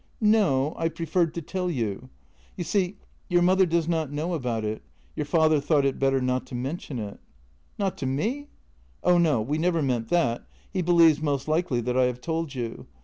"No; 0.19 0.73
I 0.79 0.89
preferred 0.89 1.31
to 1.35 1.43
tell 1.43 1.69
you. 1.69 2.09
You 2.57 2.63
see, 2.63 2.97
your 3.29 3.43
mother 3.43 3.67
does 3.67 3.87
not 3.87 4.11
know 4.11 4.33
about 4.33 4.65
it; 4.65 4.81
your 5.15 5.27
father 5.27 5.59
thought 5.59 5.85
it 5.85 5.99
better 5.99 6.19
not 6.19 6.47
to 6.47 6.55
men 6.55 6.79
tion 6.79 6.97
it."" 6.97 7.19
Not 7.77 7.99
to 7.99 8.07
me? 8.07 8.47
""Oh 9.03 9.19
no, 9.19 9.43
we 9.43 9.59
never 9.59 9.83
meant 9.83 10.09
that. 10.09 10.47
He 10.73 10.81
believes 10.81 11.21
most 11.21 11.47
likely 11.47 11.81
that 11.81 11.95
I 11.97 12.05
have 12.05 12.19
told 12.19 12.55
you. 12.55 12.87